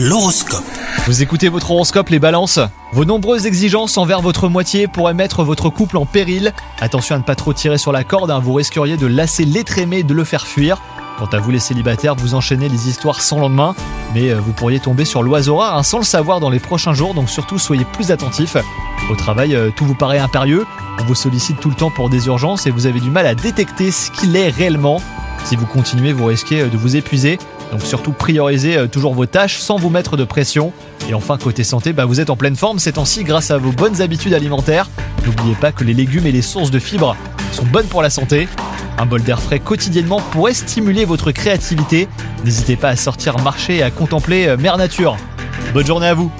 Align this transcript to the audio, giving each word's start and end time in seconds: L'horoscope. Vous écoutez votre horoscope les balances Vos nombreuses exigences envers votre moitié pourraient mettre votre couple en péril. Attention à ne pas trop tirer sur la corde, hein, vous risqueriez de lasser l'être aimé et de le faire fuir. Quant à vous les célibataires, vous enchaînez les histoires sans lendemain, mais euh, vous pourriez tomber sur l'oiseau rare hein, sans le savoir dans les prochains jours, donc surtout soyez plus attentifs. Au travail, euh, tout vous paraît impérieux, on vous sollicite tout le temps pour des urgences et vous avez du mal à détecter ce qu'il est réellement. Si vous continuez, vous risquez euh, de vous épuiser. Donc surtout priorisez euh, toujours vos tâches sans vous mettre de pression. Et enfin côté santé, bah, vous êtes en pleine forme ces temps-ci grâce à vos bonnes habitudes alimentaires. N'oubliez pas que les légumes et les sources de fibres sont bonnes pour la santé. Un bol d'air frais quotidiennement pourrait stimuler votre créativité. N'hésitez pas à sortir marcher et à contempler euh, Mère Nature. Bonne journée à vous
L'horoscope. 0.00 0.62
Vous 1.06 1.22
écoutez 1.22 1.48
votre 1.48 1.72
horoscope 1.72 2.10
les 2.10 2.20
balances 2.20 2.60
Vos 2.92 3.04
nombreuses 3.04 3.46
exigences 3.46 3.98
envers 3.98 4.20
votre 4.20 4.48
moitié 4.48 4.86
pourraient 4.86 5.12
mettre 5.12 5.42
votre 5.42 5.70
couple 5.70 5.96
en 5.96 6.06
péril. 6.06 6.52
Attention 6.80 7.16
à 7.16 7.18
ne 7.18 7.24
pas 7.24 7.34
trop 7.34 7.52
tirer 7.52 7.78
sur 7.78 7.90
la 7.90 8.04
corde, 8.04 8.30
hein, 8.30 8.38
vous 8.38 8.54
risqueriez 8.54 8.96
de 8.96 9.08
lasser 9.08 9.44
l'être 9.44 9.76
aimé 9.76 9.98
et 9.98 10.02
de 10.04 10.14
le 10.14 10.22
faire 10.22 10.46
fuir. 10.46 10.80
Quant 11.18 11.26
à 11.26 11.38
vous 11.38 11.50
les 11.50 11.58
célibataires, 11.58 12.14
vous 12.14 12.36
enchaînez 12.36 12.68
les 12.68 12.88
histoires 12.88 13.20
sans 13.20 13.40
lendemain, 13.40 13.74
mais 14.14 14.30
euh, 14.30 14.38
vous 14.40 14.52
pourriez 14.52 14.78
tomber 14.78 15.04
sur 15.04 15.24
l'oiseau 15.24 15.56
rare 15.56 15.76
hein, 15.76 15.82
sans 15.82 15.98
le 15.98 16.04
savoir 16.04 16.38
dans 16.38 16.50
les 16.50 16.60
prochains 16.60 16.94
jours, 16.94 17.12
donc 17.12 17.28
surtout 17.28 17.58
soyez 17.58 17.84
plus 17.84 18.12
attentifs. 18.12 18.56
Au 19.10 19.16
travail, 19.16 19.56
euh, 19.56 19.70
tout 19.74 19.84
vous 19.84 19.96
paraît 19.96 20.20
impérieux, 20.20 20.64
on 21.00 21.04
vous 21.06 21.16
sollicite 21.16 21.58
tout 21.58 21.70
le 21.70 21.74
temps 21.74 21.90
pour 21.90 22.08
des 22.08 22.28
urgences 22.28 22.68
et 22.68 22.70
vous 22.70 22.86
avez 22.86 23.00
du 23.00 23.10
mal 23.10 23.26
à 23.26 23.34
détecter 23.34 23.90
ce 23.90 24.12
qu'il 24.12 24.36
est 24.36 24.50
réellement. 24.50 25.02
Si 25.44 25.56
vous 25.56 25.66
continuez, 25.66 26.12
vous 26.12 26.26
risquez 26.26 26.60
euh, 26.60 26.68
de 26.68 26.76
vous 26.76 26.94
épuiser. 26.94 27.40
Donc 27.72 27.82
surtout 27.82 28.12
priorisez 28.12 28.76
euh, 28.76 28.86
toujours 28.86 29.14
vos 29.14 29.26
tâches 29.26 29.58
sans 29.58 29.76
vous 29.76 29.90
mettre 29.90 30.16
de 30.16 30.24
pression. 30.24 30.72
Et 31.08 31.14
enfin 31.14 31.38
côté 31.38 31.64
santé, 31.64 31.92
bah, 31.92 32.04
vous 32.04 32.20
êtes 32.20 32.30
en 32.30 32.36
pleine 32.36 32.56
forme 32.56 32.78
ces 32.78 32.92
temps-ci 32.92 33.24
grâce 33.24 33.50
à 33.50 33.58
vos 33.58 33.72
bonnes 33.72 34.00
habitudes 34.00 34.34
alimentaires. 34.34 34.88
N'oubliez 35.26 35.54
pas 35.54 35.72
que 35.72 35.84
les 35.84 35.94
légumes 35.94 36.26
et 36.26 36.32
les 36.32 36.42
sources 36.42 36.70
de 36.70 36.78
fibres 36.78 37.16
sont 37.52 37.64
bonnes 37.64 37.86
pour 37.86 38.02
la 38.02 38.10
santé. 38.10 38.48
Un 38.98 39.06
bol 39.06 39.22
d'air 39.22 39.40
frais 39.40 39.60
quotidiennement 39.60 40.20
pourrait 40.32 40.54
stimuler 40.54 41.04
votre 41.04 41.30
créativité. 41.30 42.08
N'hésitez 42.44 42.76
pas 42.76 42.88
à 42.88 42.96
sortir 42.96 43.38
marcher 43.38 43.76
et 43.76 43.82
à 43.82 43.90
contempler 43.90 44.48
euh, 44.48 44.56
Mère 44.56 44.76
Nature. 44.76 45.16
Bonne 45.72 45.86
journée 45.86 46.08
à 46.08 46.14
vous 46.14 46.32